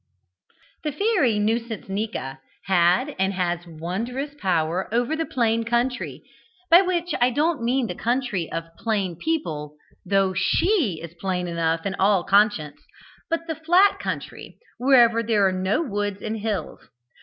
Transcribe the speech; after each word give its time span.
"The 0.83 0.91
fairy 0.93 1.37
Nuisancenika 1.37 2.39
had, 2.65 3.15
and 3.19 3.33
has, 3.33 3.67
wondrous 3.67 4.33
power 4.39 4.91
over 4.91 5.15
the 5.15 5.27
Plain 5.27 5.63
country 5.63 6.23
by 6.71 6.81
which 6.81 7.13
I 7.21 7.29
don't 7.29 7.61
mean 7.61 7.85
the 7.85 7.93
country 7.93 8.51
of 8.51 8.75
'plain' 8.79 9.15
people, 9.15 9.75
though 10.03 10.33
she 10.33 10.99
is 11.03 11.13
'plain' 11.13 11.47
enough 11.47 11.85
in 11.85 11.93
all 11.99 12.23
conscience, 12.23 12.81
but 13.29 13.41
the 13.45 13.53
flat 13.53 13.99
country, 13.99 14.57
wherever 14.79 15.21
there 15.21 15.45
are 15.47 15.51
no 15.51 15.83
woods 15.83 16.23
and 16.23 16.39
hills. 16.39 16.79